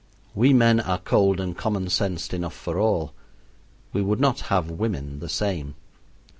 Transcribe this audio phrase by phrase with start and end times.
[0.33, 3.13] We men are cold and common sensed enough for all;
[3.93, 5.75] we would not have women the same.